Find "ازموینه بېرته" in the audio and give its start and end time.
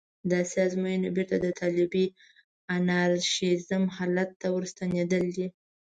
0.67-1.35